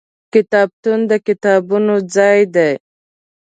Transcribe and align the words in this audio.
کتابتون 0.33 0.99
د 1.11 1.13
کتابونو 1.27 1.95
ځای 2.15 2.39
دی. 2.55 2.71